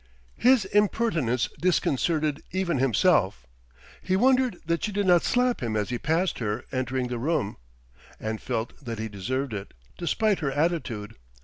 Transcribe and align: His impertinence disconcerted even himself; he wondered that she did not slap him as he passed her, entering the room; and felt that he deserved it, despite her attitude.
His 0.39 0.65
impertinence 0.65 1.47
disconcerted 1.59 2.41
even 2.51 2.79
himself; 2.79 3.45
he 4.01 4.15
wondered 4.15 4.57
that 4.65 4.83
she 4.83 4.91
did 4.91 5.05
not 5.05 5.21
slap 5.21 5.61
him 5.61 5.75
as 5.77 5.89
he 5.91 5.99
passed 5.99 6.39
her, 6.39 6.65
entering 6.71 7.07
the 7.09 7.19
room; 7.19 7.57
and 8.19 8.41
felt 8.41 8.83
that 8.83 8.97
he 8.97 9.07
deserved 9.07 9.53
it, 9.53 9.75
despite 9.99 10.39
her 10.39 10.51
attitude. 10.51 11.13